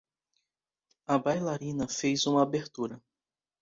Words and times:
A 1.05 1.19
bailarina 1.19 1.87
fez 1.87 2.25
uma 2.25 2.41
abertura 2.41 2.99